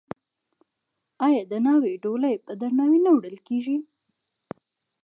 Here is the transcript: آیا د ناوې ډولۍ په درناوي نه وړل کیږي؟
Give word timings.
آیا 1.27 1.43
د 1.51 1.53
ناوې 1.65 1.93
ډولۍ 2.03 2.35
په 2.45 2.51
درناوي 2.59 2.99
نه 3.05 3.11
وړل 3.17 3.37
کیږي؟ 3.47 3.77